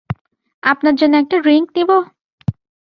আপনার 0.63 0.95
জন্য 0.95 1.13
একটা 1.17 1.37
ড্রিংক 1.39 1.67
নিবো? 1.75 1.97